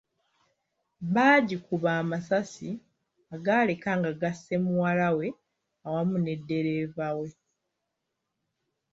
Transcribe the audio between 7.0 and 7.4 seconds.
we.